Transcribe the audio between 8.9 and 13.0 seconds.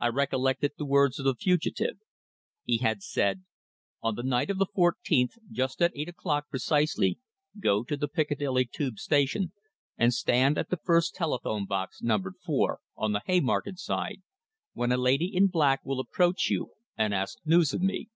Station and stand at the first telephone box numbered four,